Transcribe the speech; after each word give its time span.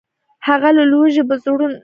هغه 0.47 0.69
له 0.77 0.83
لوږي 0.91 1.23
په 1.29 1.35
زړو 1.43 1.65
نتلي 1.71 1.79